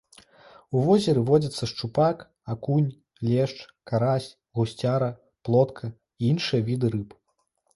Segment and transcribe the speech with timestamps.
[0.77, 2.23] У возеры водзяцца шчупак,
[2.55, 2.89] акунь,
[3.27, 3.59] лешч,
[3.91, 5.11] карась, гусцяра,
[5.47, 7.09] плотка і іншыя віды рыб.